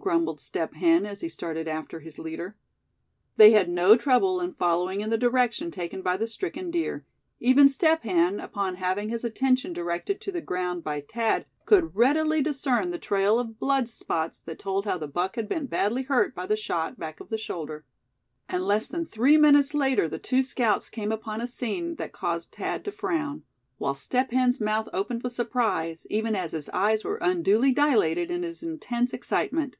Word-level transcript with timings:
grumbled 0.00 0.40
Step 0.40 0.74
Hen, 0.74 1.06
as 1.06 1.20
he 1.20 1.28
started 1.28 1.68
after 1.68 2.00
his 2.00 2.18
leader. 2.18 2.56
They 3.36 3.52
had 3.52 3.68
no 3.68 3.96
trouble 3.96 4.40
in 4.40 4.50
following 4.50 5.00
in 5.00 5.10
the 5.10 5.16
direction 5.16 5.70
taken 5.70 6.02
by 6.02 6.16
the 6.16 6.26
stricken 6.26 6.72
deer; 6.72 7.06
even 7.38 7.68
Step 7.68 8.02
Hen, 8.02 8.40
upon 8.40 8.74
having 8.74 9.10
his 9.10 9.22
attention 9.22 9.72
directed 9.72 10.20
to 10.20 10.32
the 10.32 10.40
ground 10.40 10.82
by 10.82 11.02
Thad, 11.02 11.46
could 11.66 11.94
readily 11.94 12.42
discern 12.42 12.90
the 12.90 12.98
trail 12.98 13.38
of 13.38 13.60
blood 13.60 13.88
spots 13.88 14.40
that 14.40 14.58
told 14.58 14.86
how 14.86 14.98
the 14.98 15.06
buck 15.06 15.36
had 15.36 15.48
been 15.48 15.66
badly 15.66 16.02
hurt 16.02 16.34
by 16.34 16.46
the 16.46 16.56
shot 16.56 16.98
back 16.98 17.20
of 17.20 17.28
the 17.28 17.38
shoulder. 17.38 17.84
And 18.48 18.66
less 18.66 18.88
than 18.88 19.06
three 19.06 19.36
minutes 19.36 19.72
later 19.72 20.08
the 20.08 20.18
two 20.18 20.42
scouts 20.42 20.90
came 20.90 21.12
upon 21.12 21.40
a 21.40 21.46
scene 21.46 21.94
that 21.94 22.10
caused 22.12 22.50
Thad 22.50 22.84
to 22.86 22.90
frown; 22.90 23.44
while 23.78 23.94
Step 23.94 24.32
Hen's 24.32 24.60
mouth 24.60 24.88
opened 24.92 25.22
with 25.22 25.32
surprise, 25.32 26.08
even 26.10 26.34
as 26.34 26.50
his 26.50 26.68
eyes 26.70 27.04
were 27.04 27.18
unduly 27.18 27.70
dilated 27.70 28.32
in 28.32 28.42
his 28.42 28.64
intense 28.64 29.12
excitement. 29.14 29.76